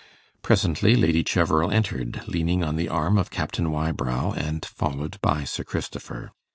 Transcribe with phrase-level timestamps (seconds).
[0.41, 5.63] Presently Lady Cheverel entered, leaning on the arm of Captain Wybrow, and followed by Sir
[5.63, 6.31] Christopher.